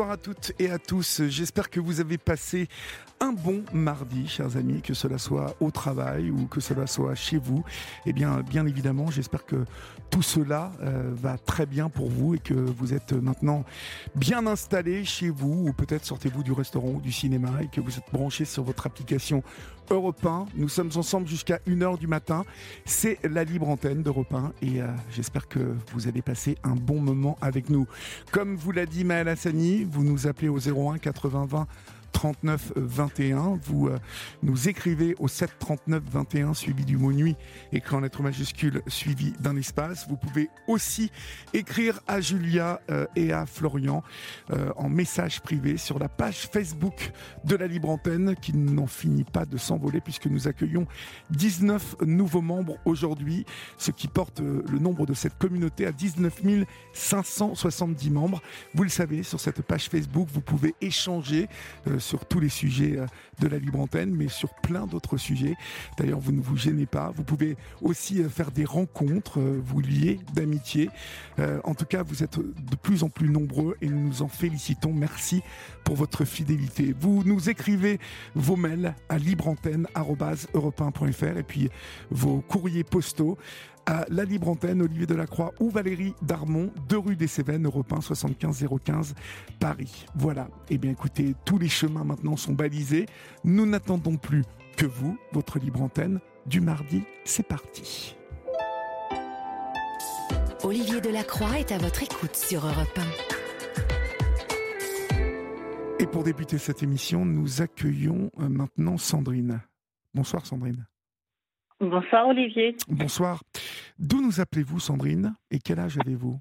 [0.00, 1.20] Bonsoir à toutes et à tous.
[1.28, 2.68] J'espère que vous avez passé
[3.30, 7.38] un bon mardi, chers amis, que cela soit au travail ou que cela soit chez
[7.38, 7.62] vous.
[8.04, 9.64] Eh bien, bien évidemment, j'espère que
[10.10, 13.64] tout cela euh, va très bien pour vous et que vous êtes maintenant
[14.16, 17.96] bien installé chez vous ou peut-être sortez-vous du restaurant ou du cinéma et que vous
[17.96, 19.44] êtes branché sur votre application
[19.90, 20.46] Europe 1.
[20.56, 22.44] Nous sommes ensemble jusqu'à 1h du matin.
[22.84, 27.00] C'est la libre antenne d'Europe 1 et euh, j'espère que vous allez passer un bon
[27.00, 27.86] moment avec nous.
[28.32, 31.68] Comme vous l'a dit Maël Hassani, vous nous appelez au 01 80 20
[32.12, 33.58] 39 21.
[33.62, 33.98] Vous euh,
[34.42, 37.36] nous écrivez au 7 39 21 suivi du mot nuit,
[37.72, 40.06] écrit en lettres majuscules suivi d'un espace.
[40.08, 41.10] Vous pouvez aussi
[41.52, 44.02] écrire à Julia euh, et à Florian
[44.50, 47.12] euh, en message privé sur la page Facebook
[47.44, 50.86] de la Libre Antenne qui n'en finit pas de s'envoler puisque nous accueillons
[51.30, 53.44] 19 nouveaux membres aujourd'hui,
[53.78, 56.40] ce qui porte le nombre de cette communauté à 19
[56.92, 58.42] 570 membres.
[58.74, 61.48] Vous le savez, sur cette page Facebook, vous pouvez échanger
[62.00, 63.06] sur tous les sujets euh,
[63.40, 65.56] de la libre antenne, mais sur plein d'autres sujets.
[65.98, 67.12] D'ailleurs, vous ne vous gênez pas.
[67.14, 70.90] Vous pouvez aussi euh, faire des rencontres, euh, vous lier d'amitié.
[71.64, 74.92] En tout cas, vous êtes de plus en plus nombreux et nous nous en félicitons.
[74.92, 75.40] Merci
[75.84, 76.94] pour votre fidélité.
[76.98, 77.98] Vous nous écrivez
[78.34, 81.70] vos mails à libreantenne.europe1.fr et puis
[82.10, 83.38] vos courriers postaux
[83.90, 88.00] à la Libre Antenne, Olivier Delacroix ou Valérie Darmon, 2 rue des Cévennes, Europe 1,
[88.00, 89.14] 75 015,
[89.58, 90.06] Paris.
[90.14, 90.48] Voilà.
[90.68, 93.06] Eh bien, écoutez, tous les chemins maintenant sont balisés.
[93.42, 94.44] Nous n'attendons plus
[94.76, 96.20] que vous, votre Libre Antenne.
[96.46, 98.14] Du mardi, c'est parti.
[100.62, 102.96] Olivier Delacroix est à votre écoute sur Europe
[105.10, 105.98] 1.
[105.98, 109.60] Et pour débuter cette émission, nous accueillons euh, maintenant Sandrine.
[110.14, 110.86] Bonsoir Sandrine.
[111.80, 112.76] Bonsoir Olivier.
[112.88, 113.42] Bonsoir.
[113.98, 116.38] D'où nous appelez-vous Sandrine et quel âge avez-vous?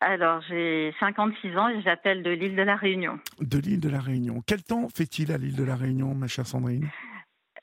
[0.00, 3.20] Alors, j'ai 56 ans et j'appelle de l'île de la Réunion.
[3.40, 4.42] De l'île de la Réunion.
[4.44, 6.90] Quel temps fait-il à l'île de la Réunion, ma chère Sandrine?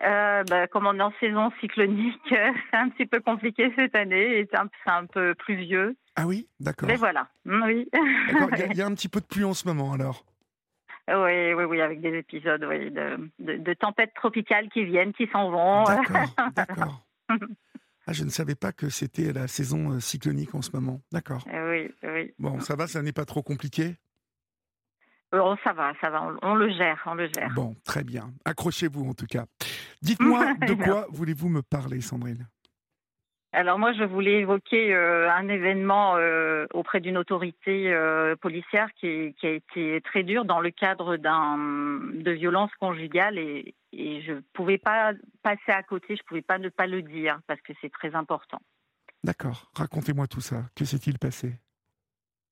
[0.01, 4.47] Euh, bah, comme on est en saison cyclonique, c'est un petit peu compliqué cette année
[4.49, 5.95] c'est un, peu pluvieux.
[6.15, 6.87] Ah oui, d'accord.
[6.87, 7.87] Mais voilà, oui.
[8.71, 10.25] Il y, a un petit peu de pluie en ce moment alors
[11.07, 15.84] oui, oui, oui, avec des épisodes de, tempêtes tropicales qui viennent, qui s'en vont.
[16.56, 17.06] D'accord.
[18.07, 21.01] Ah, je ne savais pas que c'était la saison euh, cyclonique en ce moment.
[21.11, 21.45] D'accord.
[21.47, 22.34] Oui, oui.
[22.40, 23.95] Bon, ça va, ça n'est pas trop compliqué?
[25.34, 27.50] Oh, ça va, ça va, on, le gère, on le gère.
[27.56, 28.34] Bon, très bien.
[28.44, 29.45] Accrochez-vous en tout cas.
[30.01, 32.47] Dites-moi, de quoi voulez-vous me parler, Sandrine?
[33.53, 39.35] Alors moi, je voulais évoquer euh, un événement euh, auprès d'une autorité euh, policière qui,
[39.44, 44.78] a été très dur dans le cadre d'un de violence conjugale et, et je pouvais
[44.78, 45.11] pas
[45.44, 48.59] passer à côté, je pouvais pas ne pas le dire parce que c'est très important.
[49.25, 49.69] D'accord.
[49.75, 50.63] Racontez-moi tout ça.
[50.73, 51.53] Que s'est-il passé?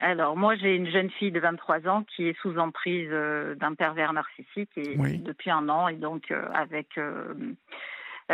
[0.01, 4.13] Alors, moi, j'ai une jeune fille de 23 ans qui est sous emprise d'un pervers
[4.13, 6.97] narcissique et depuis un an, et donc avec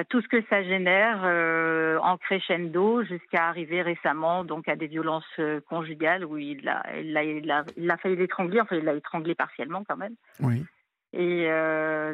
[0.04, 5.24] tout ce que ça génère euh, en crescendo jusqu'à arriver récemment donc à des violences
[5.40, 8.84] euh, conjugales où il a, il a, il a, il a failli l'étrangler, enfin il
[8.84, 10.16] l'a étranglé partiellement quand même.
[10.42, 10.66] Oui.
[11.14, 11.48] Et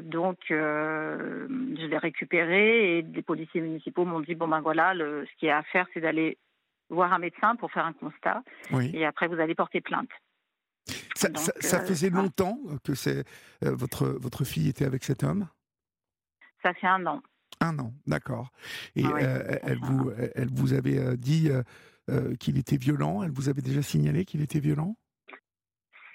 [0.04, 5.40] donc, je l'ai récupéré et des policiers municipaux m'ont dit bon ben voilà, le, ce
[5.40, 6.38] qu'il y a à faire, c'est d'aller
[6.92, 8.44] voir un médecin pour faire un constat.
[8.72, 8.92] Oui.
[8.94, 10.12] Et après, vous allez porter plainte.
[11.16, 13.24] Ça, ça, faisait longtemps que c'est
[13.64, 15.48] votre votre fille était avec cet homme?
[16.62, 17.24] Ça fait un an.
[17.62, 18.52] Un an, d'accord.
[18.96, 21.50] Et ah euh, elle, vous, elle vous avait euh, dit
[22.10, 24.96] euh, qu'il était violent Elle vous avait déjà signalé qu'il était violent?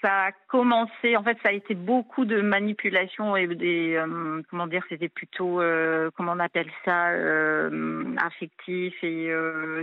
[0.01, 4.67] Ça a commencé, en fait, ça a été beaucoup de manipulation et des, euh, comment
[4.67, 9.31] dire, c'était plutôt, euh, comment on appelle ça, euh, affectif et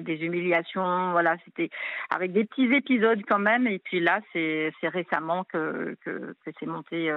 [0.03, 1.11] des humiliations.
[1.11, 1.69] Voilà, c'était
[2.11, 3.67] avec des petits épisodes quand même.
[3.67, 7.11] Et puis là, c'est récemment que, que, c'est monté,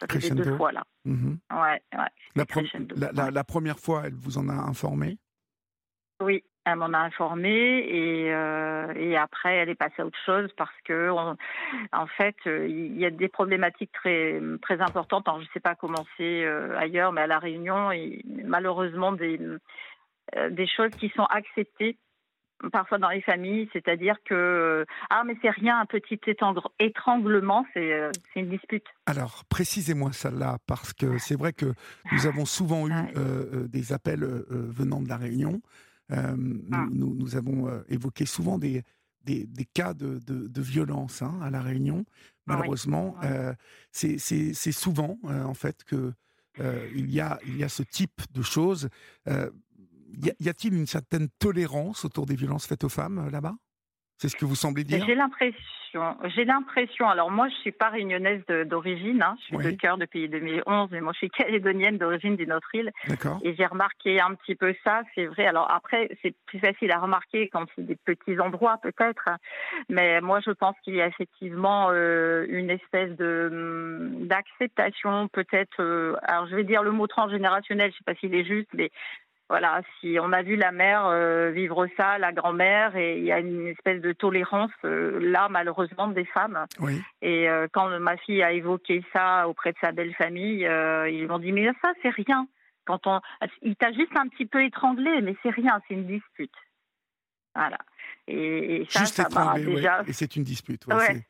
[0.00, 0.82] ça fait deux fois là.
[1.06, 1.36] Mm-hmm.
[1.52, 2.10] Ouais, ouais.
[2.34, 2.44] La,
[3.12, 5.18] la, la, première fois, elle vous en a informé?
[6.22, 10.50] Oui, Elle m'en a informé et, euh, et après elle est passée à autre chose
[10.56, 15.26] parce que en fait il y a des problématiques très très importantes.
[15.26, 16.46] je ne sais pas comment c'est
[16.76, 17.90] ailleurs, mais à la Réunion,
[18.44, 19.40] malheureusement des
[20.50, 21.98] des choses qui sont acceptées
[22.70, 26.20] parfois dans les familles, c'est-à-dire que ah mais c'est rien, un petit
[26.78, 28.86] étranglement, c'est une dispute.
[29.06, 31.72] Alors précisez-moi ça là, parce que c'est vrai que
[32.12, 32.92] nous avons souvent eu
[33.68, 35.60] des appels venant de la Réunion
[36.12, 36.36] euh,
[36.72, 36.86] ah.
[36.90, 38.82] nous, avons euh, évoqué souvent des,
[39.24, 42.04] des, cas de, de, violence hein, à La Réunion.
[42.06, 43.54] Ah Malheureusement, euh,
[43.92, 46.12] c'est souvent, en fait, que
[46.94, 48.88] il, y a, il y a ce type de choses.
[50.12, 53.54] Y a-t-il une certaine tolérance autour des violences faites aux femmes là-bas?
[54.18, 55.04] C'est ce que vous semblez dire?
[55.04, 55.58] J'ai l'impression
[56.34, 60.28] j'ai l'impression, alors moi je suis pas réunionnaise d'origine, hein, je suis de cœur depuis
[60.28, 62.90] 2011, mais moi je suis calédonienne d'origine d'une autre île.
[63.42, 65.46] Et j'ai remarqué un petit peu ça, c'est vrai.
[65.46, 69.28] Alors après, c'est plus facile à remarquer quand c'est des petits endroits peut-être,
[69.88, 75.80] mais moi je pense qu'il y a effectivement euh, une espèce de hum, d'acceptation peut-être.
[75.80, 78.90] Euh, alors je vais dire le mot transgénérationnel, je sais pas s'il est juste, mais
[79.52, 83.32] voilà, si on a vu la mère euh, vivre ça, la grand-mère, et il y
[83.32, 86.64] a une espèce de tolérance euh, là, malheureusement, des femmes.
[87.20, 91.38] Et euh, quand ma fille a évoqué ça auprès de sa belle famille, ils m'ont
[91.38, 92.48] dit mais ça c'est rien.
[92.86, 93.20] Quand on,
[93.60, 96.56] il t'a juste un petit peu étranglé, mais c'est rien, c'est une dispute.
[97.54, 97.76] Voilà.
[98.28, 100.02] Et, ça, juste étranglé, déjà...
[100.06, 100.86] et c'est une dispute.
[100.86, 101.26] Ouais,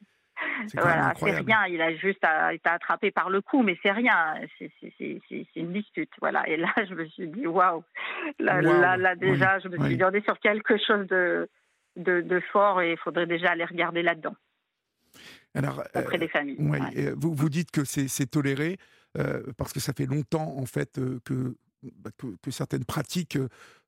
[0.75, 1.67] voilà, c'est rien.
[1.69, 4.35] Il a juste été attrapé par le cou, mais c'est rien.
[4.59, 6.11] C'est une dispute.
[6.21, 6.49] Voilà.
[6.49, 7.83] Et là, je me suis dit, waouh.
[8.39, 11.49] Là, là, déjà, je me suis dit, on est sur quelque chose de,
[11.97, 14.35] de, fort et il faudrait déjà aller regarder là-dedans.
[15.55, 16.57] Alors, auprès des familles.
[16.97, 18.79] Euh, vous, vous dites que c'est toléré
[19.19, 21.21] euh, parce que ça fait longtemps, en fait, euh,
[21.83, 23.39] bah, que, que, certaines pratiques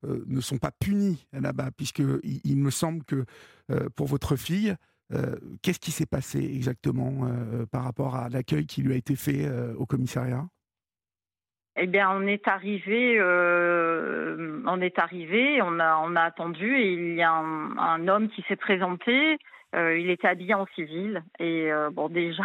[0.02, 3.24] ne sont pas punies là-bas, puisqu'il il me semble que
[3.94, 4.76] pour votre fille, euh,
[5.62, 9.46] qu'est-ce qui s'est passé exactement euh, par rapport à l'accueil qui lui a été fait
[9.46, 10.44] euh, au commissariat?
[11.76, 17.16] Eh bien, on est arrivé, on est arrivé, on a, on a attendu et il
[17.16, 19.38] y a un, homme qui s'est présenté.
[19.74, 22.44] il était habillé en civil et bon, déjà,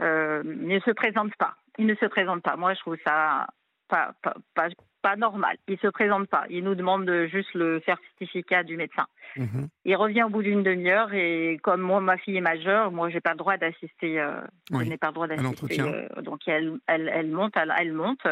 [0.00, 1.56] il ne se présente pas.
[1.76, 2.56] Il ne se présente pas.
[2.56, 3.46] Moi, je trouve ça
[3.88, 4.12] pas,
[4.54, 4.68] pas,
[5.02, 5.56] pas normal.
[5.68, 6.44] Il se présente pas.
[6.50, 9.06] Il nous demande juste le certificat du médecin.
[9.36, 9.68] Mhm.
[9.84, 13.20] Il revient au bout d'une demi-heure et comme moi, ma fille est majeure, moi, j'ai
[13.20, 14.20] pas le droit d'assister.
[14.20, 14.40] Euh,
[14.70, 15.80] je n'ai pas le droit d'assister.
[15.80, 18.26] Euh, donc elle, elle, elle, monte, elle, monte.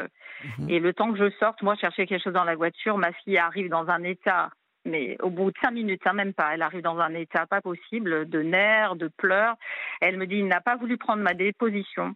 [0.58, 0.70] Mhm.
[0.70, 3.38] Et le temps que je sorte, moi, chercher quelque chose dans la voiture, ma fille
[3.38, 4.50] arrive dans un état.
[4.84, 6.54] Mais au bout de cinq minutes, hein, même pas.
[6.54, 9.56] Elle arrive dans un état pas possible, de nerfs, de pleurs.
[10.00, 12.14] Elle me dit, il n'a pas voulu prendre ma déposition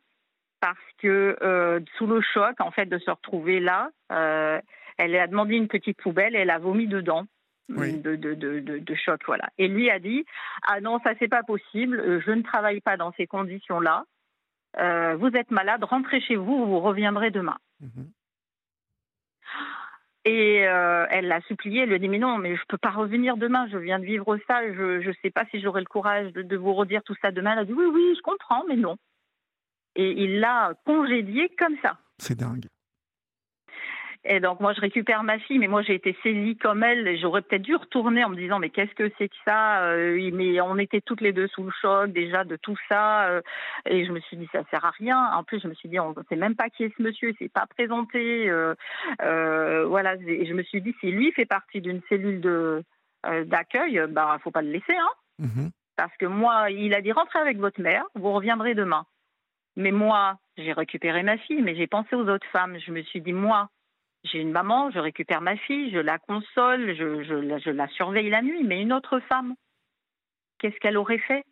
[0.60, 4.60] parce que euh, sous le choc, en fait, de se retrouver là, euh,
[4.98, 7.24] elle a demandé une petite poubelle et elle a vomi dedans.
[7.68, 9.48] De, de, de, de, choc, voilà.
[9.56, 10.24] Et lui a dit
[10.66, 14.04] Ah non, ça c'est pas possible, euh, je ne travaille pas dans ces conditions-là.
[15.16, 17.58] vous êtes malade, rentrez chez vous, vous reviendrez demain.
[17.80, 18.10] Mhm.
[20.24, 22.90] Et elle l'a supplié, elle lui a dit Mais non, mais je ne peux pas
[22.90, 26.32] revenir demain, je viens de vivre ça, je ne sais pas si j'aurai le courage
[26.32, 27.52] de, vous redire tout ça demain.
[27.52, 28.96] Elle a dit Oui, oui, je comprends, mais non
[29.96, 31.98] et il l'a congédié comme ça.
[32.18, 32.66] C'est dingue.
[34.24, 37.18] Et donc moi je récupère ma fille, mais moi j'ai été saisie comme elle.
[37.18, 40.60] J'aurais peut-être dû retourner en me disant mais qu'est-ce que c'est que ça euh, Mais
[40.60, 43.40] on était toutes les deux sous le choc déjà de tout ça, euh,
[43.86, 45.32] et je me suis dit ça sert à rien.
[45.34, 47.30] En plus je me suis dit on ne sait même pas qui est ce monsieur,
[47.30, 48.50] il s'est pas présenté.
[48.50, 48.74] Euh,
[49.86, 52.84] voilà, et je me suis dit si lui fait partie d'une cellule de
[53.46, 55.10] d'accueil, bah faut pas le laisser, hein.
[55.38, 55.70] Mhm.
[55.96, 59.06] Parce que moi il a dit rentrez avec votre mère, vous reviendrez demain.
[59.76, 62.78] Mais moi, j'ai récupéré ma fille, mais j'ai pensé aux autres femmes.
[62.78, 63.68] Je me suis dit, moi,
[64.24, 68.42] j'ai une maman, je récupère ma fille, je la console, je, je, la surveille la
[68.42, 69.54] nuit, mais une autre femme,
[70.58, 71.44] qu'est-ce qu'elle aurait fait?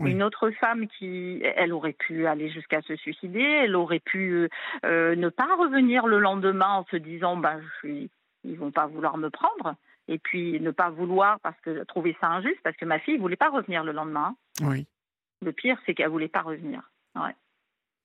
[0.00, 4.48] Une autre femme qui, elle aurait pu aller jusqu'à se suicider, elle aurait pu
[4.84, 8.10] euh, ne pas revenir le lendemain en se disant, ben, je suis,
[8.42, 9.76] ils vont pas vouloir me prendre,
[10.08, 13.36] et puis ne pas vouloir parce que trouver ça injuste, parce que ma fille voulait
[13.36, 14.34] pas revenir le lendemain.
[14.62, 14.86] Oui.
[15.42, 16.90] Le pire, c'est qu'elle voulait pas revenir.
[17.14, 17.34] Ouais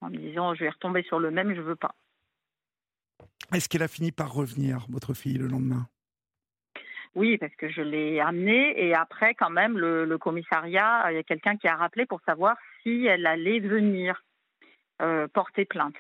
[0.02, 1.96] en me disant je vais retomber sur le même, je veux pas.
[3.54, 5.88] Est-ce qu'elle a fini par revenir, votre fille, le lendemain?
[7.16, 11.24] Oui, parce que je l'ai amenée et après, quand même, le, commissariat, il y a
[11.24, 14.24] quelqu'un qui a rappelé pour savoir si elle allait venir
[15.02, 15.96] euh, porter plainte.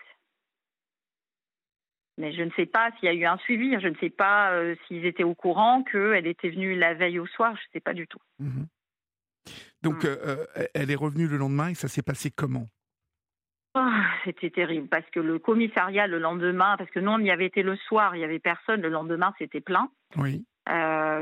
[2.17, 4.51] Mais je ne sais pas s'il y a eu un suivi, je ne sais pas
[4.51, 7.79] euh, s'ils étaient au courant qu'elle était venue la veille au soir, je ne sais
[7.79, 8.19] pas du tout.
[8.39, 8.67] Mhm.
[9.81, 10.07] Donc, mm.
[10.07, 12.67] euh, elle est revenue le lendemain et ça s'est passé comment?
[13.75, 17.45] Ah, c'était terrible parce que le commissariat le lendemain, parce que nous on y avait
[17.45, 18.81] été le soir, il y avait personne.
[18.81, 19.89] Le lendemain, c'était plein.
[20.17, 20.43] Oui.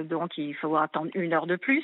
[0.06, 1.84] donc il faut attendre une heure de plus.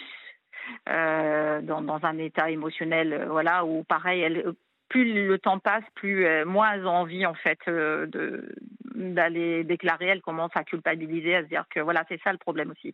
[0.87, 4.53] dans, dans, un état émotionnel, voilà, où pareil, elle,
[4.93, 8.55] plus le temps passe, plus euh, moins elles ont envie en fait euh, de
[8.93, 10.05] d'aller déclarer.
[10.05, 12.93] Elles commencent à culpabiliser, à se dire que voilà, c'est ça le problème aussi,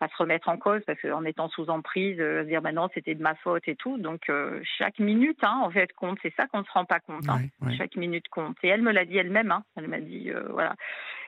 [0.00, 2.86] à se remettre en cause parce qu'en étant sous emprise, euh, à se dire maintenant
[2.86, 3.98] bah c'était de ma faute et tout.
[3.98, 4.30] Donc
[4.78, 6.18] chaque minute, hein, en fait, compte.
[6.22, 7.28] C'est ça qu'on ne se rend pas compte.
[7.28, 7.40] Hein.
[7.76, 8.56] Chaque minute compte.
[8.62, 9.50] Et elle me l'a dit elle-même.
[9.50, 9.64] Hein.
[9.76, 10.76] Elle m'a dit voilà.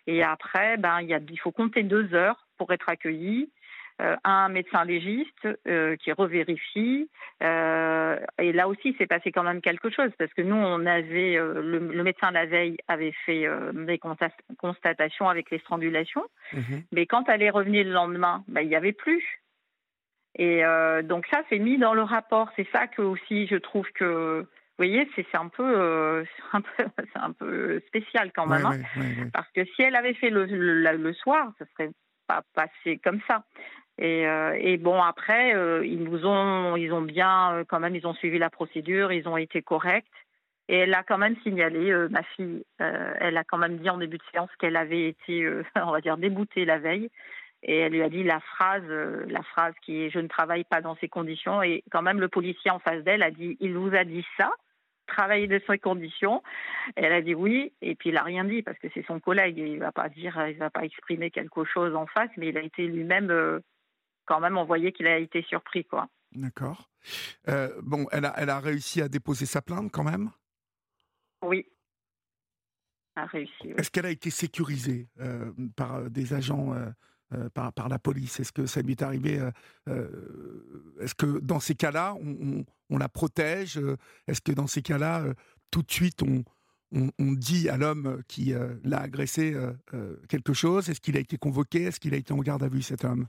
[0.06, 3.50] Et après, ben il y a, il faut compter deux heures pour être accueilli.
[4.02, 7.08] Euh, un médecin légiste euh, qui revérifie.
[7.42, 11.34] Euh, et là aussi, c'est passé quand même quelque chose parce que nous, on avait
[11.34, 14.00] le, médecin la veille avait fait des
[14.58, 16.82] constatations avec les strangulations, mhm.
[16.90, 19.22] mais quand elle est revenue le lendemain, bah, il n'y avait plus.
[20.36, 20.62] Et
[21.04, 22.48] donc ça, c'est mis dans le rapport.
[22.56, 27.20] C'est ça que aussi, je trouve que vous voyez, c'est un peu, un peu, c'est
[27.20, 29.28] un peu spécial quand même, hein.
[29.32, 31.90] parce que si elle avait fait le, le, le soir, ça serait
[32.26, 33.44] pas passé comme ça.
[33.98, 37.94] Et, euh, et, bon après euh, ils nous ont ils ont bien euh, quand même
[37.94, 40.06] ils ont suivi la procédure ils ont été corrects.
[40.68, 44.16] Et elle a quand même signalé ma fille elle a quand même dit en début
[44.16, 45.46] de séance qu'elle avait été
[45.76, 47.10] on va dire déboutée la veille.
[47.64, 50.80] Et elle lui a dit la phrase la phrase qui est je ne travaille pas
[50.80, 53.94] dans ces conditions et quand même le policier en face d'elle a dit il vous
[53.94, 54.50] a dit ça
[55.06, 56.42] travailler dans ces conditions
[56.96, 59.20] et elle a dit oui et puis il a rien dit parce que c'est son
[59.20, 62.56] collègue il va pas dire il va pas exprimer quelque chose en face mais il
[62.56, 63.60] a été lui-même
[64.26, 66.08] quand même, on voyait qu'il a été surpris, quoi.
[66.34, 66.88] D'accord.
[67.48, 70.30] Euh, bon, elle a, elle a réussi à déposer sa plainte quand même?
[71.42, 71.66] Oui.
[73.16, 73.68] A réussi.
[73.76, 76.74] Est-ce qu'elle a été sécurisée euh, par euh, des agents,
[77.52, 78.40] par, par la police?
[78.40, 79.40] Est-ce que ça lui est arrivé
[79.86, 83.80] Est-ce que dans ces cas-là, on, on, la protège?
[84.26, 85.24] Est-ce que dans ces cas-là,
[85.70, 86.44] tout de suite, on,
[86.92, 89.54] on, on dit à l'homme qui l'a agressé
[90.28, 90.88] quelque chose?
[90.88, 91.82] Est-ce qu'il a été convoqué?
[91.82, 93.26] Est-ce qu'il a été en garde à vue, cet homme?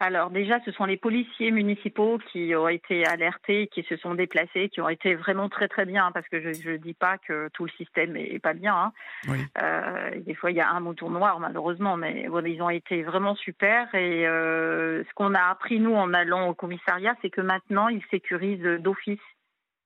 [0.00, 4.70] Alors déjà, ce sont les policiers municipaux qui ont été alertés, qui se sont déplacés,
[4.70, 7.66] qui ont été vraiment très très bien, parce que je ne dis pas que tout
[7.66, 8.92] le système est, pas bien.
[9.28, 9.34] Hein.
[9.62, 13.34] Euh, des fois, il y a un mouton noir, malheureusement, mais ils ont été vraiment
[13.36, 13.94] super.
[13.94, 18.04] Et euh, ce qu'on a appris, nous, en allant au commissariat, c'est que maintenant, ils
[18.10, 19.20] sécurisent d'office.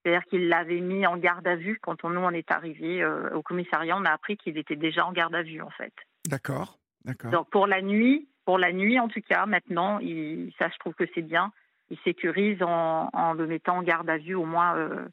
[0.04, 3.30] C'est-à-dire qu'ils l'avaient mis en garde à vue quand on, nous, on est arrivé euh,
[3.30, 3.96] au commissariat.
[3.96, 5.94] On a appris qu'il était déjà en garde à vue, en fait.
[6.28, 6.78] D'accord.
[7.04, 7.30] D'accord.
[7.30, 10.94] Donc pour la nuit, pour la nuit, en tout cas, maintenant, il, ça, je trouve
[10.94, 11.52] que c'est bien.
[11.90, 15.06] Il sécurise en, en, le mettant en garde à vue au moins, euh,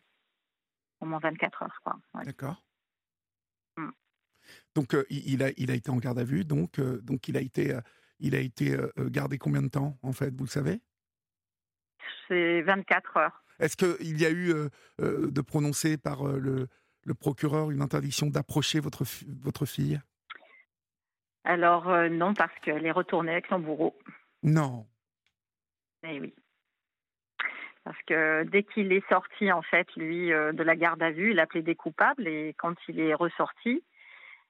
[1.00, 2.00] au moins 24 heures.
[2.24, 2.62] D'accord.
[3.78, 3.90] Mm.
[4.76, 7.38] Donc, euh, il, a, il a été en garde à vue, donc, euh, donc il
[7.38, 7.78] a été,
[8.20, 10.82] il a été gardé combien de temps, en fait, vous le savez?
[12.28, 13.44] C'est 24 heures.
[13.60, 14.54] Est-ce qu'il y a eu
[15.00, 16.68] de prononcer par le,
[17.04, 19.04] le procureur une interdiction d'approcher votre,
[19.42, 20.00] votre fille?
[21.44, 23.96] Alors euh, non, parce qu'elle est retournée avec son bourreau.
[24.44, 24.86] Non.
[26.04, 26.34] Eh oui.
[27.84, 31.32] Parce que dès qu'il est sorti, en fait, lui, euh, de la garde à vue,
[31.32, 33.84] il a plaidé coupable et quand il est ressorti,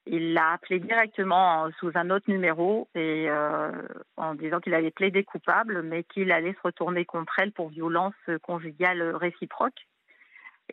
[0.06, 3.72] il l'a appelé directement sous un autre numéro et euh,
[4.18, 8.16] en disant qu'il avait plaidé coupable, mais qu'il allait se retourner contre elle pour violence
[8.42, 9.88] conjugale réciproque.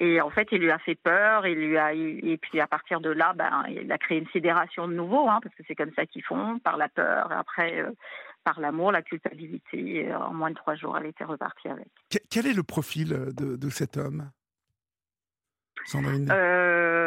[0.01, 3.01] Et en fait, il lui a fait peur, il lui a, et puis à partir
[3.01, 5.93] de là, ben, il a créé une sidération de nouveau, hein, parce que c'est comme
[5.95, 7.91] ça qu'ils font, par la peur, et après euh,
[8.45, 10.05] par l'amour, la culpabilité.
[10.05, 11.89] Et en moins de trois jours, elle était repartie avec.
[12.31, 14.31] Quel est le profil de, de cet homme?
[15.85, 16.29] Sandrine?
[16.31, 16.98] Euh,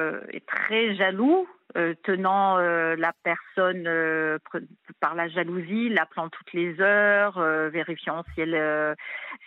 [0.48, 4.40] Très jaloux, euh, tenant euh, la personne euh,
[5.00, 7.40] par la jalousie, l'appelant toutes les heures,
[7.70, 8.96] vérifiant si elle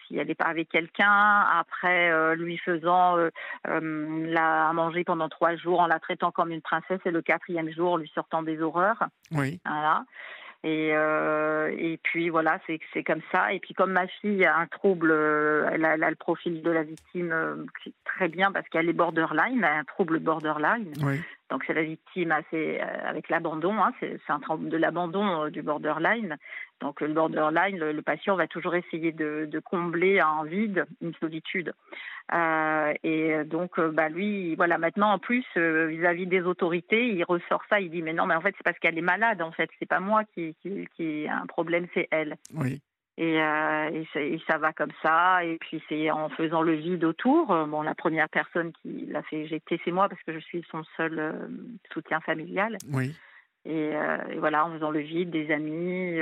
[0.06, 3.16] si elle n'est pas avec quelqu'un, après lui faisant
[3.64, 7.70] la à manger pendant trois jours en la traitant comme une princesse et le quatrième
[7.70, 9.04] jour lui sortant des horreurs.
[9.30, 9.60] Oui.
[9.66, 10.04] Voilà.
[10.64, 10.88] Et,
[11.78, 13.52] et puis voilà, c'est comme ça.
[13.52, 16.70] Et puis comme ma fille a un trouble, elle a, elle a le profil de
[16.70, 17.66] la victime
[18.04, 20.92] très bien parce qu'elle est borderline, elle a un trouble borderline.
[21.50, 25.62] Donc c'est la victime euh, avec l'abandon, hein, c'est un trouble de l'abandon euh, du
[25.62, 26.36] borderline.
[26.80, 31.72] Donc le borderline, le, patient va toujours essayer de, combler un vide, une solitude.
[32.32, 37.80] Euh, et donc bah, lui, voilà, maintenant en plus vis-à-vis des autorités, il ressort ça,
[37.80, 39.88] il dit mais non, mais en fait c'est parce qu'elle est malade, en fait c'est
[39.88, 42.36] pas moi qui, qui, qui a un problème, c'est elle.
[42.54, 42.80] Oui.
[43.16, 45.44] Et, euh, et, ça va comme ça.
[45.44, 47.52] Et puis c'est en faisant le vide autour.
[47.52, 50.64] Euh, bon, la première personne qui l'a fait éjecter, c'est moi parce que je suis
[50.70, 51.32] son seul euh,
[51.92, 52.76] soutien familial.
[52.92, 53.14] Oui.
[53.66, 56.20] Et, et, voilà, en faisant le vide, des amis,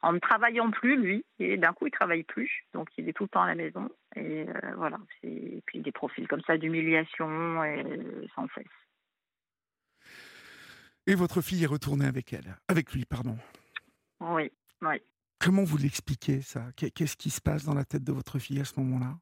[0.00, 1.22] en ne travaillant plus lui.
[1.38, 3.90] Et d'un coup, il travaille plus, donc il est tout le temps à la maison.
[4.16, 4.46] Et
[4.78, 4.96] voilà.
[5.22, 7.84] Et puis des profils comme ça d'humiliation et
[8.34, 8.64] sans cesse.
[11.06, 13.36] Et votre fille est retournée avec elle, avec lui, pardon.
[14.20, 15.02] Oui, oui.
[15.42, 16.60] Comment vous l'expliquez ça?
[16.76, 19.14] Qu'est-ce qui se passe dans la tête de votre fille à ce moment-là?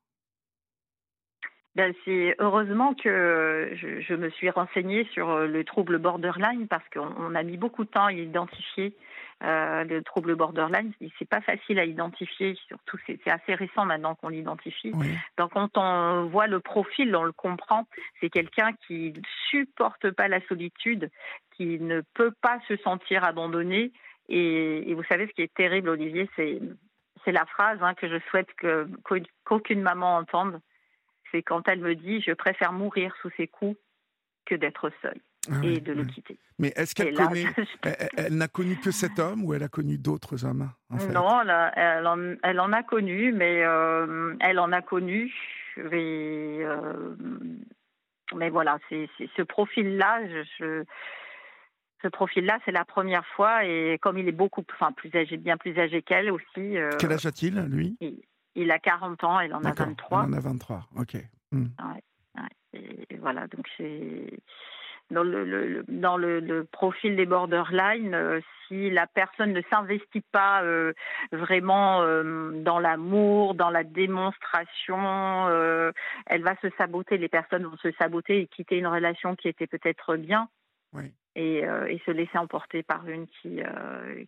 [1.76, 7.34] Ben, c'est heureusement que je, je, me suis renseignée sur le trouble borderline parce qu'on
[7.34, 8.96] a mis beaucoup de temps à identifier
[9.42, 14.28] euh, le trouble borderline, c'est pas facile à identifier, surtout c'est assez récent maintenant qu'on
[14.28, 14.92] l'identifie.
[15.38, 17.86] Donc quand on voit le profil, on le comprend.
[18.20, 19.14] C'est quelqu'un qui
[19.48, 21.10] supporte pas la solitude,
[21.56, 23.92] qui ne peut pas se sentir abandonné.
[24.30, 26.60] Et, vous savez ce qui est terrible, Olivier, c'est
[27.24, 28.48] c'est la phrase hein, que je souhaite
[29.44, 30.60] qu'aucune maman entende.
[31.30, 33.78] C'est quand elle me dit je préfère mourir sous ses coups
[34.46, 35.20] que d'être seule.
[35.50, 36.38] Ah et de le quitter.
[36.58, 37.46] Mais est-ce qu'elle connaît,
[38.16, 41.40] elle, n'a connu que cet homme ou elle a connu d'autres hommes Non,
[41.76, 45.32] elle, en, elle, en, a connu, mais euh, elle en a connu.
[45.78, 47.16] Mais, euh,
[48.34, 50.20] mais voilà, c'est ce profil-là,
[50.58, 50.84] je,
[52.02, 55.56] ce profil-là, c'est la première fois et comme il est beaucoup, enfin plus âgé, bien
[55.56, 56.78] plus âgé qu'elle aussi.
[56.78, 57.96] Euh, Quel âge a-t-il, lui?
[58.54, 60.24] il, a 40 ans, elle en a 23.
[60.24, 61.16] Elle en a 23, ok.
[61.52, 61.66] Hmm.
[62.72, 64.38] et voilà, donc c'est
[65.10, 70.92] dans le, dans le, profil des borderline, euh, si la personne ne s'investit pas euh,
[71.32, 75.48] vraiment euh, dans l'amour, dans la démonstration,
[76.26, 77.18] elle va se saboter.
[77.18, 80.48] Les personnes vont se saboter et quitter une relation qui était peut-être bien.
[81.36, 83.60] Et, et, se laisser emporter par une qui,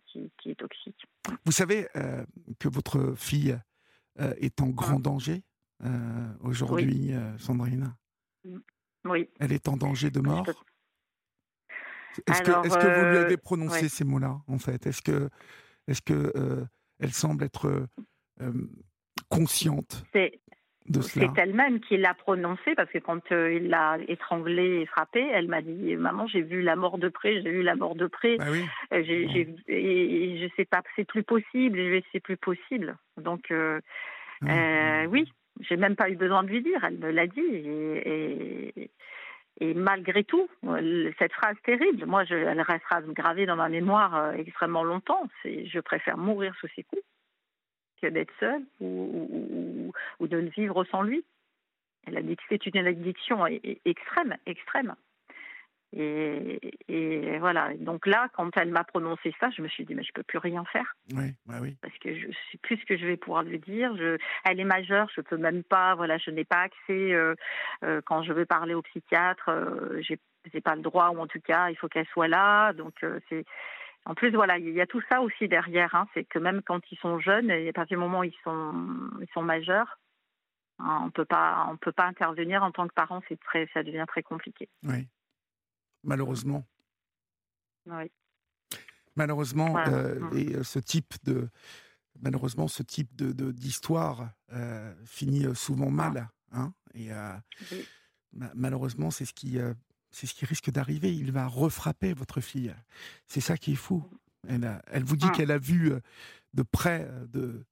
[0.07, 1.05] qui, qui, est toxique.
[1.45, 1.87] Vous savez
[2.59, 3.57] que votre fille
[4.17, 5.43] est en grand danger
[6.41, 7.93] aujourd'hui, Sandrine?
[9.05, 9.29] Oui.
[9.39, 10.45] Elle est en danger de mort?
[12.27, 14.85] est-ce que, que, vous lui avez euh, prononcé ces mots-là, en fait?
[14.85, 15.29] Est-ce que,
[15.87, 16.65] est-ce que euh,
[16.99, 17.87] elle semble être
[18.41, 18.53] euh,
[19.29, 20.03] consciente?
[21.01, 25.61] C'est elle-même qui l'a prononcé parce que quand il l'a étranglée et frappée, elle m'a
[25.61, 28.37] dit "Maman, j'ai vu la mort de près, j'ai vu la mort de près.
[28.37, 28.65] Bah oui.
[28.91, 31.79] j'ai, et, je sais pas, c'est plus possible,
[32.11, 36.97] c'est plus possible." Donc ah, oui, j'ai même pas eu besoin de lui dire, elle
[36.97, 38.89] me l'a dit et,
[39.59, 40.49] et malgré tout,
[41.19, 45.29] cette phrase terrible, moi, je, elle restera gravée dans ma mémoire euh, extrêmement longtemps.
[45.45, 47.03] Je préfère mourir sous ses coups
[48.11, 51.23] d'être seule ou, ou, de vivre sans lui.
[52.49, 53.45] C'est une addiction
[53.85, 54.95] extrême, extrême.
[55.95, 57.71] Et, voilà.
[57.79, 60.37] Donc là, quand elle m'a prononcé ça, je me suis dit, mais je peux plus
[60.37, 60.95] rien faire.
[61.13, 61.77] Oui, bah oui.
[61.81, 63.95] Parce que je sais plus ce que je vais pouvoir lui dire.
[63.95, 65.95] Je, elle est majeure, je peux même pas.
[65.95, 67.35] Voilà, je n'ai pas accès euh,
[67.83, 69.49] euh, quand je veux parler au psychiatre.
[69.49, 70.19] Euh, j'ai,
[70.61, 72.73] pas le droit, ou en tout cas, il faut qu'elle soit là.
[72.73, 73.45] Donc c'est.
[74.05, 75.95] En plus, voilà, il y a tout ça aussi derrière.
[75.95, 76.07] Hein.
[76.13, 78.73] c'est que même quand ils sont jeunes, et à partir du moment où ils sont,
[79.21, 79.99] ils sont majeurs,
[80.79, 83.21] hein, on peut pas, on peut pas intervenir en tant que parent.
[83.29, 84.69] C'est très, ça devient très compliqué.
[84.83, 85.07] Oui
[86.03, 86.65] malheureusement.
[87.85, 88.11] Oui.
[89.15, 90.37] Malheureusement, euh, mmh.
[90.37, 91.49] et euh, ce type de
[92.19, 95.91] malheureusement ce type de d'histoire euh, finit souvent ah.
[95.91, 97.09] mal, hein, et
[98.31, 99.59] malheureusement c'est ce qui
[100.13, 101.13] c'est ce qui risque d'arriver.
[101.13, 102.73] Il va refrapper votre fille.
[103.27, 104.09] C'est ça qui est fou.
[104.47, 105.35] Elle, elle vous dit ah.
[105.35, 105.93] qu'elle a vu
[106.53, 107.65] de près de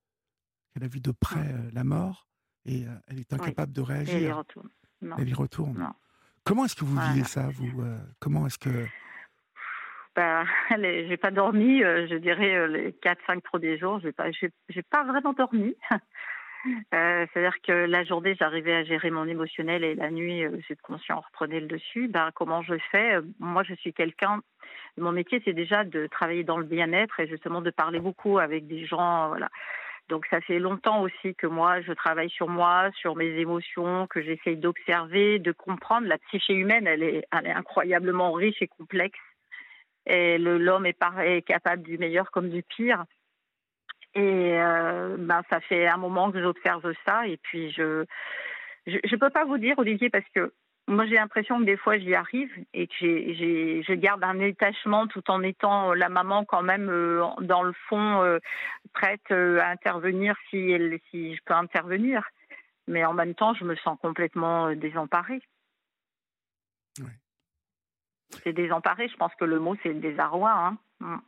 [0.72, 1.70] qu'elle a vu de près ah.
[1.72, 2.26] la mort
[2.64, 4.14] et elle est incapable de réagir.
[4.14, 4.68] elle y retourne.
[5.18, 5.92] Elle y retourne.
[6.44, 8.68] Comment est-ce que vous vivez ça, vous euh, Comment est-ce que
[10.16, 14.82] ben, j'ai pas dormi, euh, je dirais euh, les 4-5 premiers jours, j'ai pas, j'ai,
[14.82, 15.74] pas vraiment dormi.
[16.90, 21.60] c'est-à-dire que la journée, j'arrivais à gérer mon émotionnel et la nuit, j'ai conscient reprenait
[21.60, 22.08] le dessus.
[22.08, 23.18] Ben, comment je fais?
[23.38, 24.42] Moi, je suis quelqu'un.
[24.96, 28.66] Mon métier, c'est déjà de travailler dans le bien-être et justement de parler beaucoup avec
[28.66, 29.34] des gens.
[30.08, 34.20] Donc ça fait longtemps aussi que moi, je travaille sur moi, sur mes émotions, que
[34.20, 36.06] j'essaye d'observer, de comprendre.
[36.06, 39.18] La psyché humaine, elle est, incroyablement riche et complexe.
[40.04, 43.04] Et l'homme est, capable du meilleur comme du pire.
[44.14, 47.26] Et euh, ben, ça fait un moment que j'observe ça.
[47.26, 48.04] Et puis je
[48.86, 50.52] je ne peux pas vous dire, Olivier, parce que
[50.88, 55.06] moi, j'ai l'impression que des fois, j'y arrive et que j'ai, je garde un détachement
[55.06, 58.38] tout en étant euh, la maman quand même euh, dans le fond euh,
[58.92, 62.28] prête à intervenir si, elle, si je peux intervenir.
[62.88, 65.40] Mais en même temps, je me sens complètement désemparée.
[66.98, 67.10] Oui.
[68.42, 69.06] C'est désemparée.
[69.06, 70.76] Je pense que le mot, c'est le désarroi.
[71.00, 71.22] Hein.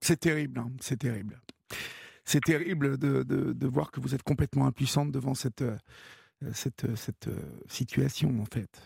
[0.00, 0.04] Mm.
[0.06, 0.60] C'est terrible.
[0.60, 0.70] Hein.
[0.80, 1.40] C'est terrible.
[2.24, 5.64] C'est terrible de, de, de, voir que vous êtes complètement impuissante devant cette
[6.44, 8.80] euh, cette, euh, cette euh, situation en fait.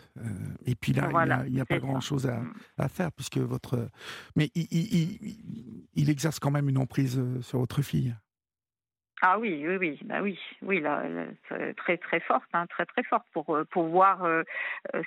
[0.65, 2.53] et puis là, il n'y a, pas grand-chose à, mm.
[2.79, 3.89] à, faire puisque votre...
[4.35, 8.15] Mais il, il, il, exerce quand même une emprise sur votre fille.
[9.25, 11.01] Ah oui, oui, oui, bah oui, oui, là,
[11.77, 14.27] très très forte, hein, très très forte pour pouvoir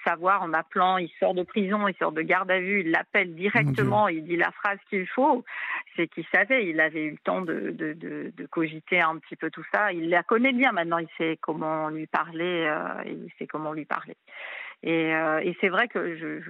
[0.06, 3.34] savoir en appelant, il sort de prison, il sort de garde à vue, il l'appelle
[3.34, 5.44] directement, il dit la phrase qu'il faut.
[5.96, 9.50] c'est qu'il savait, il avait eu le temps de, de, de, cogiter un petit peu
[9.50, 9.92] tout ça.
[9.92, 13.84] Il la connaît bien maintenant, il sait comment lui parler, euh, il sait comment lui
[13.84, 14.16] parler.
[14.82, 16.40] Et, euh, et c'est vrai que je,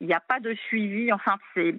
[0.00, 1.12] il n'y a pas de suivi.
[1.12, 1.74] Enfin, c'est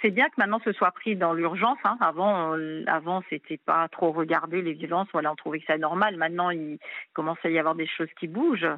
[0.00, 1.78] c'est bien que maintenant ce soit pris dans l'urgence.
[1.84, 1.96] Hein.
[2.00, 5.08] Avant, avant c'était pas trop regardé les violences.
[5.12, 6.16] Voilà, on trouvait que c'est normal.
[6.16, 6.78] Maintenant, il
[7.12, 8.70] commence à y avoir des choses qui bougent.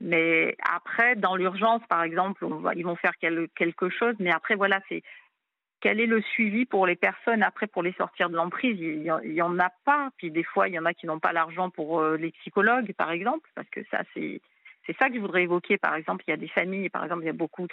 [0.00, 4.14] Mais après, dans l'urgence, par exemple, ils vont faire quelque chose.
[4.18, 5.02] Mais après, voilà, c'est
[5.80, 8.78] quel est le suivi pour les personnes après pour les sortir de l'emprise?
[8.78, 10.10] Il y, en a pas.
[10.16, 12.92] Puis des fois, il y en a qui n'ont pas l'argent pour euh, les psychologues,
[12.94, 14.40] par exemple, parce que ça, c'est
[14.86, 15.78] c'est ça que je voudrais évoquer.
[15.78, 17.66] Par exemple, il y a des familles, par exemple, il y a beaucoup.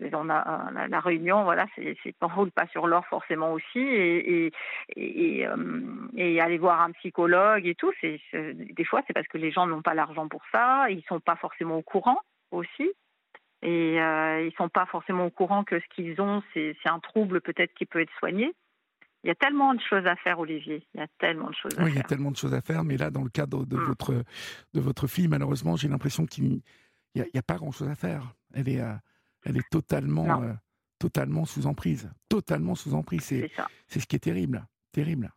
[0.00, 4.52] On a, la réunion, voilà, c'est roule pas sur l'or forcément aussi, et
[4.96, 7.92] euh, aller voir un psychologue et tout.
[8.02, 11.36] Des fois, c'est parce que les gens n'ont pas l'argent pour ça, ils sont pas
[11.36, 12.92] forcément au courant aussi
[13.62, 17.40] et euh, ils sont pas forcément au courant que ce qu'ils ont, c'est un trouble
[17.40, 18.54] peut-être qui peut être soigné.
[19.24, 20.86] Il y a tellement de choses à faire, Olivier.
[20.94, 21.94] Il y a tellement de choses à oui, faire.
[21.94, 23.80] il y a tellement de choses à faire, mais là, dans le cadre de, mm.
[23.80, 24.24] votre,
[24.74, 26.60] de votre fille, malheureusement, j'ai l'impression qu'il
[27.14, 28.34] n'y a, a, pas grand-chose à faire.
[28.54, 28.94] Elle est, euh,
[29.44, 30.52] elle est totalement, euh,
[30.98, 32.10] totalement sous emprise.
[32.28, 33.24] Totalement sous emprise.
[33.86, 34.66] C'est ce qui est terrible.
[34.92, 35.30] Terrible.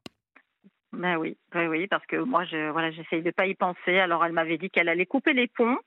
[0.93, 3.97] Ben oui, ben oui, parce que moi, je, voilà, j'essaye de ne pas y penser.
[3.97, 5.77] Alors, elle m'avait dit qu'elle allait couper les ponts.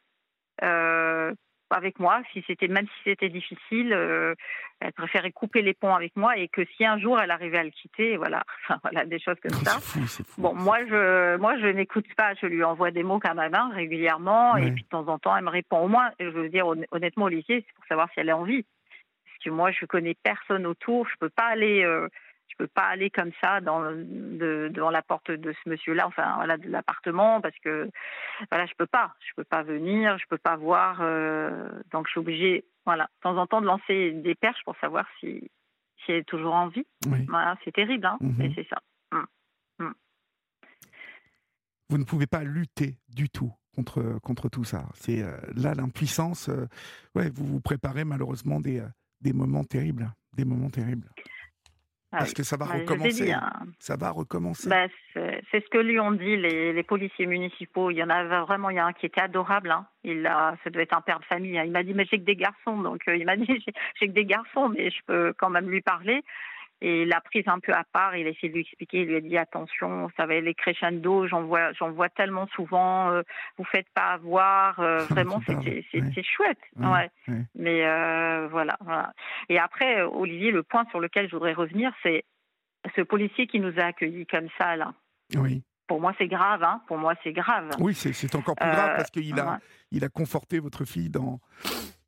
[0.63, 1.35] Euh,
[1.75, 4.35] avec moi, si c'était même si c'était difficile, euh,
[4.81, 7.65] elle préférait couper les ponts avec moi et que si un jour elle arrivait à
[7.65, 9.79] le quitter, voilà, enfin voilà des choses comme ça.
[10.39, 13.71] Bon, moi je moi je n'écoute pas, je lui envoie des mots quand même hein,
[13.75, 16.11] régulièrement et puis de temps en temps elle me répond au moins.
[16.21, 18.63] Je veux dire honnêtement Olivier, c'est pour savoir si elle a envie.
[18.63, 21.83] Parce que moi je connais personne autour, je peux pas aller.
[21.83, 22.09] Euh,
[22.49, 26.35] je peux pas aller comme ça dans de, devant la porte de ce monsieur-là, enfin
[26.37, 27.91] voilà, de l'appartement, parce que
[28.51, 32.13] voilà, je peux pas, je peux pas venir, je peux pas voir, euh, donc je
[32.13, 35.51] suis obligée, voilà, de temps en temps de lancer des perches pour savoir si
[36.05, 36.87] si elle est toujours en vie.
[37.29, 38.55] Voilà, c'est terrible, hein, mais mhm.
[38.55, 38.77] c'est ça.
[39.13, 39.27] Hum,
[39.79, 39.95] hum.
[41.89, 44.85] Vous ne pouvez pas lutter du tout contre contre tout ça.
[44.95, 46.49] C'est euh, là l'impuissance.
[46.49, 46.69] Euh,
[47.15, 48.83] ouais, vous vous préparez malheureusement des
[49.21, 51.09] des moments terribles, des moments terribles.
[52.15, 53.35] Ah Parce que ça va bah, recommencer.
[53.81, 54.69] Ça va recommencer.
[54.69, 57.91] Bah, c'est ce que lui ont dit les, les, policiers municipaux.
[57.91, 59.73] Il y en avait vraiment, il y a un qui était adorable.
[59.73, 59.85] Hein.
[60.05, 61.59] Il a, ça devait être un père de famille.
[61.59, 61.65] Hein.
[61.65, 62.79] Il m'a dit, mais j'ai que des garçons.
[62.79, 63.47] Donc euh, il m'a dit,
[64.01, 66.23] j'ai que des garçons, mais je peux quand même lui parler.
[66.85, 69.07] Et il l'a prise un peu à part, il a essayé de lui expliquer, il
[69.07, 73.23] lui a dit attention, ça va les crescendo, j'en vois, j'en vois tellement souvent, euh,
[73.57, 77.11] vous faites pas avoir, euh, vraiment c'est chouette, ouais.
[77.55, 79.15] Mais euh, voilà, voilà.
[79.49, 82.27] Et après, Olivier, le point sur lequel je voudrais revenir, c'est
[82.95, 84.93] ce policier qui nous a accueillis comme ça là.
[85.37, 85.63] Oui.
[85.87, 86.83] Pour moi, c'est grave, hein.
[86.87, 87.71] Pour moi, c'est grave.
[87.79, 89.59] Oui, c'est encore plus grave parce qu'il a,
[89.91, 91.41] il a conforté votre fille dans,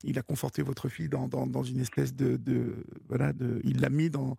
[0.04, 3.80] il a conforté votre fille dans, dans, dans une espèce de, de voilà, de, il
[3.80, 4.36] l'a mis dans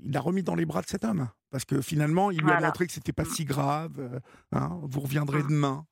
[0.00, 1.28] il l'a remis dans les bras de cet homme.
[1.50, 3.98] Parce que finalement, il lui a montré que c'était pas si grave.
[3.98, 4.20] Euh,
[4.52, 5.48] hein, vous reviendrez mm.
[5.48, 5.86] demain.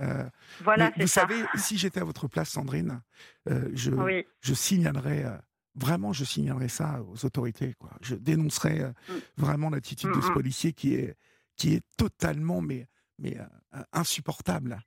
[0.00, 0.28] Euh,
[0.62, 3.00] voilà, vous savez, si j'étais à votre place, Sandrine,
[3.48, 3.92] euh, je,
[4.40, 5.24] je signalerais,
[5.76, 7.74] vraiment, je signalerais ça aux autorités.
[7.74, 7.90] Quoi.
[8.00, 9.12] Je dénoncerais mm.
[9.36, 11.16] vraiment l'attitude de ce mm, policier qui est,
[11.56, 13.38] qui est totalement mais, mais
[13.92, 14.80] insupportable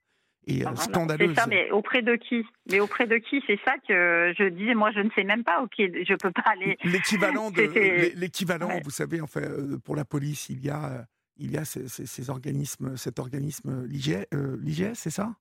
[0.48, 1.30] et euh, scandaleuse.
[1.36, 2.44] C'est ça, mais auprès de qui?
[2.72, 3.44] Mais auprès de qui?
[3.46, 4.74] C'est ça que je disais.
[4.74, 5.62] Moi, je ne sais même pas.
[5.62, 6.78] Ok, je peux pas aller.
[6.84, 7.62] L'équivalent de
[8.16, 11.04] l'équivalent, vous savez, enfin, euh, pour la police, il y a euh,
[11.40, 15.36] il y a ces, organismes, cet organisme l'IGS, c'est ça?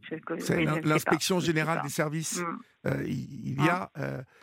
[0.00, 2.40] C'est l'inspection générale des services.
[2.84, 2.88] Mm.
[3.06, 3.92] il, y a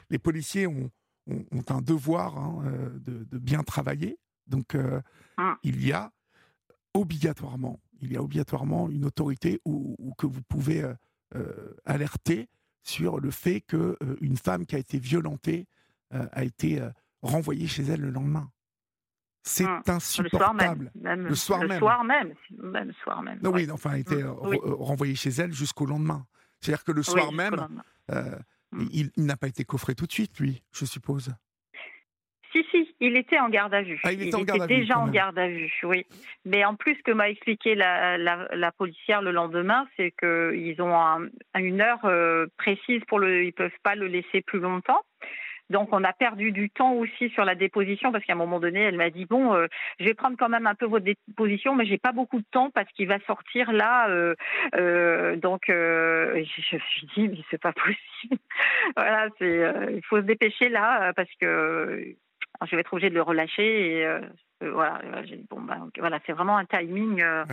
[0.10, 0.90] les policiers ont,
[1.28, 2.64] ont, un devoir hein,
[3.02, 4.18] de, de, bien travailler.
[4.48, 5.52] Donc, mm.
[5.64, 6.10] il y a
[6.94, 10.94] obligatoirement il y a obligatoirement une autorité où, que vous pouvez euh,
[11.36, 12.50] euh, alerter
[12.84, 15.68] sur le fait qu'une euh, une femme qui a été violentée
[16.32, 16.80] a été
[17.24, 18.52] renvoyée chez elle le lendemain.
[19.42, 20.92] C'est hum, insupportable.
[20.94, 21.72] Le soir même.
[21.72, 22.36] Le soir même.
[22.52, 23.40] Le soir même.
[23.42, 26.28] Non, oui, enfin, a été hum, renvoyée chez elle jusqu'au lendemain.
[26.62, 27.56] C'est-à-dire que le soir même,
[28.12, 28.90] hum.
[28.92, 31.34] il n'a pas été coffré tout de suite, lui, je suppose.
[33.06, 34.00] Il était en garde à vue.
[34.06, 36.06] Ah, il, était, déjà en garde à vue, oui.
[36.46, 41.30] Mais en plus, ce que m'a expliqué la, la, policière le lendemain, c'est qu'ils ont
[41.54, 43.44] une heure euh, précise pour le.
[43.44, 45.02] Ils peuvent pas le laisser plus longtemps.
[45.70, 48.80] Donc on a perdu du temps aussi sur la déposition parce qu'à un moment donné,
[48.80, 49.68] elle m'a dit bon, euh,
[50.00, 52.70] je vais prendre quand même un peu votre déposition, mais j'ai pas beaucoup de temps
[52.70, 54.08] parce qu'il va sortir là.
[54.08, 58.40] Euh, donc je me suis dit mais c'est pas possible.
[58.96, 62.16] voilà, c'est il faut se dépêcher là parce que
[62.66, 63.98] je vais être obligée de le relâcher.
[63.98, 64.22] Et euh,
[64.64, 65.02] euh, voilà,
[65.50, 67.22] bon, ben, voilà, c'est vraiment un timing.
[67.22, 67.46] Euh.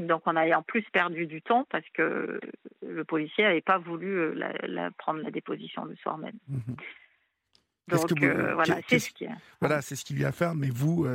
[0.00, 2.38] Donc on a en plus perdu du temps parce que
[2.86, 6.38] le policier n'avait pas voulu la, prendre la déposition le soir même.
[6.48, 6.76] Mhm.
[7.88, 9.26] Donc voilà, c'est ce qui.
[9.60, 10.54] Voilà, c'est ce qu'il y a à faire.
[10.54, 11.06] Mais vous,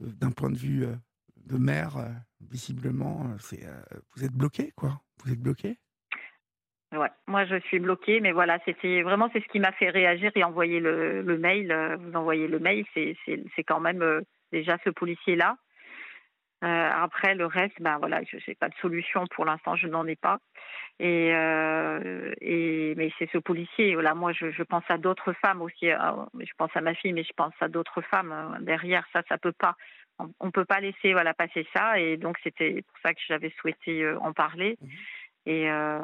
[0.00, 0.86] d'un point de vue
[1.36, 1.98] de mère,
[2.40, 3.26] visiblement,
[4.16, 5.02] vous êtes bloqué, quoi.
[5.22, 5.78] Vous êtes bloqué?
[6.92, 10.32] Ouais, moi je suis bloquée, mais voilà, c'était vraiment c'est ce qui m'a fait réagir
[10.34, 11.70] et envoyer le, mail.
[11.70, 15.56] Euh, vous envoyez le mail, c'est quand même euh, déjà ce policier là.
[16.64, 20.04] Euh, après le reste, ben voilà, je n'ai pas de solution pour l'instant, je n'en
[20.06, 20.40] ai pas.
[20.98, 23.94] Et, et mais c'est ce policier.
[23.94, 25.86] Voilà, moi je, pense à d'autres femmes aussi.
[25.86, 29.06] je pense à ma fille, mais je pense à d'autres femmes derrière.
[29.12, 29.76] Ça, ça peut pas.
[30.18, 31.98] On, ne peut pas laisser voilà passer ça.
[31.98, 34.76] Et donc c'était pour ça que j'avais souhaité en parler.
[34.82, 34.88] Mmh.
[35.50, 35.98] Et, euh,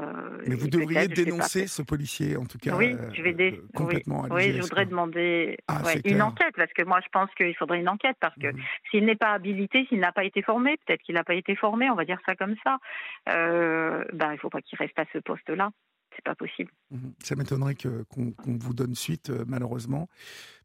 [0.48, 2.74] Mais vous devriez dénoncer ce policier, en tout cas.
[2.74, 3.52] Oui, je vais dé...
[3.52, 4.26] Euh, complètement.
[4.28, 7.88] Oui, je voudrais demander ah, une enquête, parce que moi, je pense qu'il faudrait une
[7.88, 8.58] enquête, parce que mmh.
[8.90, 11.88] s'il n'est pas habilité, s'il n'a pas été formé, peut-être qu'il n'a pas été formé,
[11.90, 12.78] on va dire ça comme ça,
[13.28, 15.70] euh, ben, il ne faut pas qu'il reste à ce poste-là.
[16.16, 16.72] C'est pas possible.
[16.90, 17.10] Mmh.
[17.22, 20.08] Ça m'étonnerait qu'on vous donne suite, euh, malheureusement.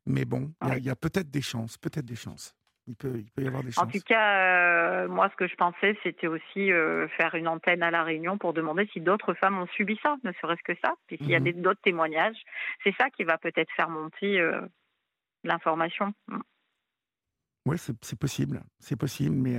[0.08, 2.56] Mais bon, il y a peut-être des chances, peut-être des chances.
[2.88, 3.84] Il peut, y avoir des chances.
[3.84, 7.84] En tout cas, euh, moi, ce que je pensais, c'était aussi euh, faire une antenne
[7.84, 10.96] à La Réunion pour demander si d'autres femmes ont subi ça, ne serait-ce que ça.
[11.08, 11.62] Puis s'il y a mhm.
[11.62, 12.42] d'autres témoignages,
[12.84, 14.62] c'est ça qui va peut-être faire monter euh,
[15.44, 16.14] l'information.
[17.68, 18.62] Oui, c'est possible.
[18.80, 19.58] C'est possible, mais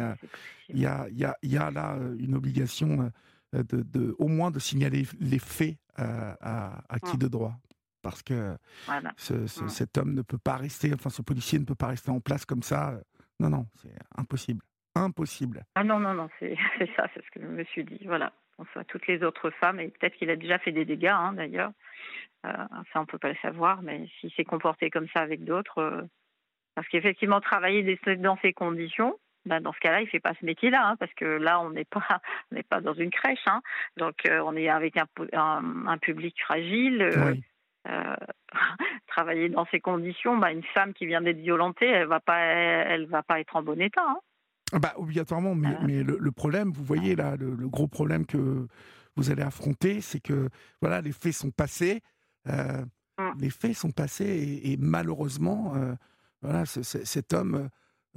[0.68, 3.12] il y, a, y, a, y, a, là une obligation
[3.52, 7.20] de, de, au moins de signaler les faits à, à, qui mm.
[7.20, 7.54] de droit
[8.02, 8.56] parce que
[9.16, 9.68] ce, mm.
[9.68, 12.44] cet homme ne peut pas rester, enfin ce policier ne peut pas rester en place
[12.44, 13.00] comme ça
[13.42, 14.62] non, non, c'est impossible.
[14.94, 15.64] Impossible.
[15.74, 16.54] Ah non, non, non, c'est
[16.96, 18.00] ça, c'est ce que je me suis dit.
[18.04, 18.32] Voilà.
[18.58, 21.32] On soit toutes les autres femmes, et peut-être qu'il a déjà fait des dégâts, hein,
[21.32, 21.72] d'ailleurs.
[22.46, 22.52] Euh,
[22.92, 26.02] ça, on peut pas le savoir, mais s'il s'est comporté comme ça avec d'autres, euh,
[26.74, 30.86] parce qu'effectivement, travailler dans ces conditions, ben dans ce cas-là, il fait pas ce métier-là,
[30.86, 32.00] hein, parce que là, on n'est pas,
[32.52, 33.62] on n'est pas dans une crèche, hein.
[33.96, 37.42] donc euh, on est avec un, un, public fragile.
[37.88, 38.16] Euh,
[39.08, 43.06] travailler dans ces conditions, bah, une femme qui vient d'être violentée, elle va pas, elle
[43.06, 44.04] va pas être en bon état.
[44.08, 44.18] Hein.
[44.72, 48.66] Ah bah, obligatoirement, mais, mais le, problème, vous voyez là, le, gros problème que
[49.16, 50.48] vous allez affronter, c'est que
[50.80, 52.00] voilà, les faits sont passés,
[52.48, 52.82] euh,
[53.18, 53.32] mm.
[53.38, 55.94] les faits sont passés et, malheureusement, euh,
[56.40, 57.68] voilà, cet homme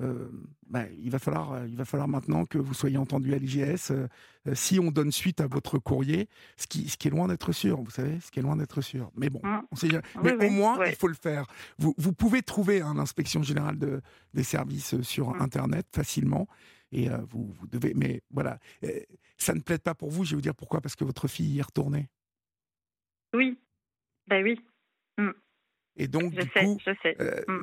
[0.01, 0.27] euh,
[0.67, 3.91] bah, il, va falloir, euh, il va falloir maintenant que vous soyez entendu à l'IGS.
[3.91, 4.07] Euh,
[4.53, 6.27] si on donne suite à votre courrier,
[6.57, 8.81] ce qui, ce qui est loin d'être sûr, vous savez, ce qui est loin d'être
[8.81, 9.09] sûr.
[9.15, 9.61] Mais bon, mmh.
[9.71, 9.87] on sait
[10.21, 11.45] Mais au moins, il faut le faire.
[11.77, 14.01] Vous, vous pouvez trouver hein, l'inspection générale de,
[14.33, 15.41] des services sur mmh.
[15.41, 16.47] Internet facilement.
[16.91, 17.93] Et vous, vous, devez.
[17.93, 18.59] Mais voilà,
[19.37, 20.23] ça ne plaît pas pour vous.
[20.23, 20.81] Je vais vous dire pourquoi.
[20.81, 22.09] Parce que votre fille y est retournée.
[23.33, 23.59] Oui.
[24.27, 24.61] Ben oui.
[25.17, 25.31] Mmh.
[25.97, 26.77] Et donc, du coup,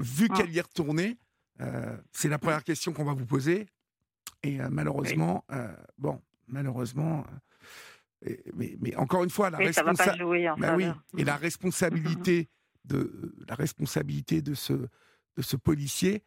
[0.01, 1.17] vu qu'elle y est retournée,
[1.61, 3.67] euh, c'est la première question qu'on va vous poser.
[4.43, 7.25] Et euh, malheureusement, euh, bon, malheureusement,
[8.55, 10.51] mais, mais, encore une fois, la responsabilité.
[10.59, 10.87] Bah oui,
[11.17, 12.49] et la responsabilité
[12.85, 14.73] de la responsabilité de ce
[15.37, 16.25] de ce policier,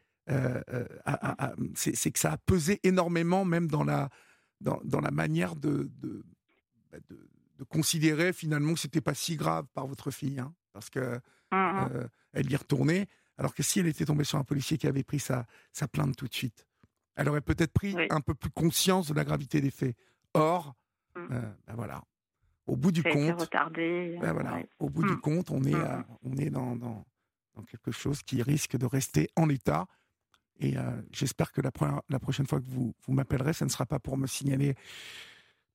[1.75, 4.09] c'est que ça a pesé énormément, même dans la
[4.61, 6.25] dans, dans la manière de de,
[6.91, 7.17] bah, de,
[7.59, 11.19] de considérer finalement que c'était pas si grave par votre fille, hein, parce que
[11.51, 13.07] mmh elle y retournait.
[13.37, 16.15] Alors que si elle était tombée sur un policier qui avait pris sa, sa plainte
[16.15, 16.65] tout de suite,
[17.15, 19.95] elle aurait peut-être pris un peu plus conscience de la gravité des faits.
[20.33, 20.75] Or,
[21.15, 21.19] mmh.
[21.31, 22.03] euh, ben voilà,
[22.67, 25.21] au bout du compte, ben voilà, au bout du mmh.
[25.21, 26.05] compte, on est, mmh.
[26.23, 27.05] on est dans, dans,
[27.67, 29.87] quelque chose qui risque de rester en l'état.
[30.59, 31.71] Et euh, j'espère que la,
[32.09, 34.75] la, prochaine fois que vous, vous m'appellerez, ce ne sera pas pour me signaler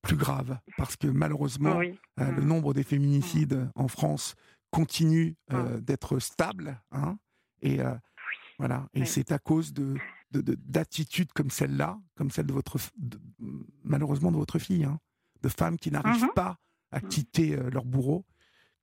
[0.03, 4.35] plus grave, parce que malheureusement, euh, le nombre des féminicides en France
[4.71, 5.35] continue
[5.81, 6.81] d'être stable.
[6.91, 7.17] Hein,
[7.61, 7.93] et euh,
[8.57, 8.87] voilà.
[8.93, 9.95] Et c'est à cause de
[10.31, 12.77] d'attitudes comme celle-là, comme celle de votre,
[13.83, 14.97] malheureusement de votre fille, hein,
[15.41, 16.57] de femmes qui n'arrivent mmh pas
[16.91, 17.07] à mmh.
[17.09, 18.25] quitter euh, leur bourreau,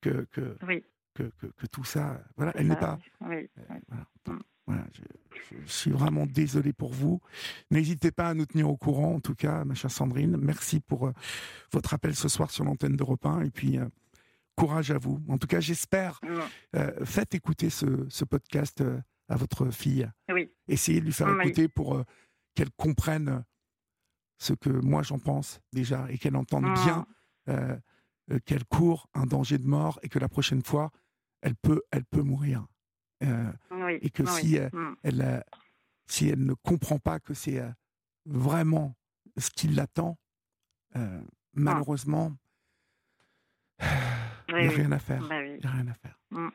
[0.03, 0.59] que que,
[1.14, 2.99] que, que, tout ça, voilà, elle n'est pas.
[3.23, 3.47] Euh,
[4.67, 4.85] voilà.
[4.93, 5.03] je,
[5.64, 7.23] suis vraiment désolé pour vous.
[7.71, 10.37] N'hésitez pas à nous tenir au courant, en tout cas, ma chère Sandrine.
[10.37, 11.11] Merci pour
[11.73, 13.43] votre appel ce soir sur l'antenne d'Europe 1.
[13.43, 13.79] Et puis,
[14.59, 15.23] courage à vous.
[15.29, 16.21] En tout cas, j'espère.
[16.75, 20.11] Euh, faites écouter ce, podcast euh, à votre fille.
[20.33, 20.51] Oui.
[20.66, 22.05] Essayez de lui faire écouter pour euh,
[22.55, 23.44] qu'elle comprenne
[24.38, 26.75] ce que moi j'en pense déjà et qu'elle entende ah.
[26.85, 27.07] bien
[28.44, 30.90] qu'elle court un danger de mort et que la prochaine fois,
[31.40, 32.66] elle peut, elle peut mourir.
[33.23, 34.97] Et que si, mm.
[35.03, 35.44] elle,
[36.07, 37.62] si elle ne comprend pas que c'est
[38.27, 38.94] vraiment
[39.38, 40.18] ce qui l'attend,
[41.55, 42.37] malheureusement,
[44.49, 45.23] il n'y a rien à faire.
[45.29, 46.51] Bah il a rien à faire.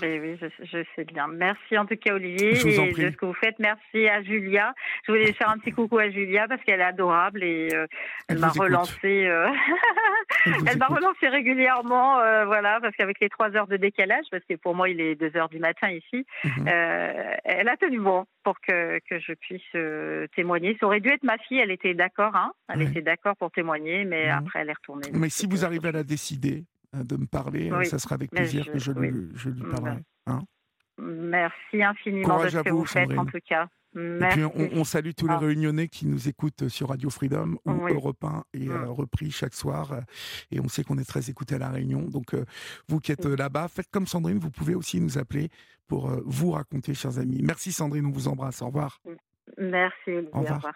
[0.00, 1.28] Ben oui, je, sais bien.
[1.28, 3.58] Merci en tout cas Olivier et de ce que vous faites.
[3.58, 4.74] Merci à Julia.
[5.06, 7.86] Je voulais faire un petit coucou à Julia parce qu'elle est adorable et euh,
[8.28, 9.26] elle, m'a relancé.
[9.26, 9.48] Euh,
[10.66, 14.56] elle, m'a relancé régulièrement, euh, voilà, parce qu'avec les trois heures de décalage, parce que
[14.56, 16.68] pour moi il est deux heures du matin ici, mhm.
[16.68, 20.76] elle a tenu bon pour que, que je puisse témoigner.
[20.80, 21.60] Ça aurait dû être ma fille.
[21.60, 22.52] Elle était d'accord, hein.
[22.68, 24.38] Elle était d'accord pour témoigner, mais mhm.
[24.38, 25.08] après elle est retournée.
[25.14, 27.70] Mais si vous arrivez à la décider, de me parler.
[27.70, 30.02] Euh, ça sera avec plaisir que je, lui, je lui parlerai.
[30.26, 30.40] Hein.
[30.98, 33.68] Merci infiniment de ce que vous, faites, en tout cas.
[33.94, 34.40] Merci.
[34.40, 35.38] Et puis on, salue tous les ah.
[35.38, 38.88] réunionnais qui nous écoutent sur Radio Freedom ou Europe 1 et euh, mm.
[38.88, 39.92] repris chaque soir.
[39.92, 40.00] Euh,
[40.50, 42.02] et on sait qu'on est très écoutés à La Réunion.
[42.02, 42.34] Donc,
[42.88, 44.38] vous qui êtes là-bas, faites comme Sandrine.
[44.38, 45.48] Vous pouvez aussi nous appeler
[45.86, 47.40] pour vous raconter, chers amis.
[47.42, 48.60] Merci Sandrine, on vous embrasse.
[48.60, 49.00] Au revoir.
[49.56, 50.72] Merci, Au revoir.